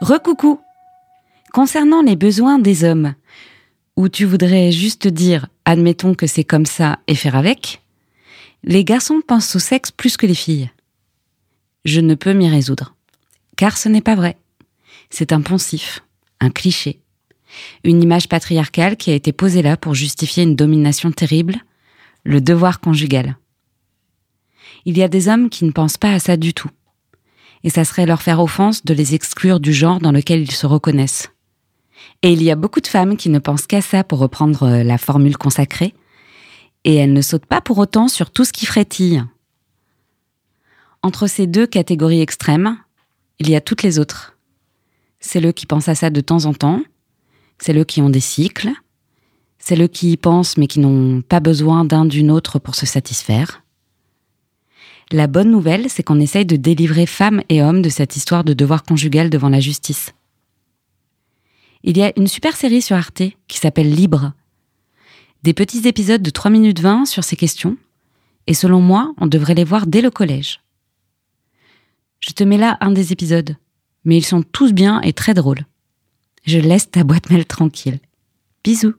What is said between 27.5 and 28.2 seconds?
Et ça serait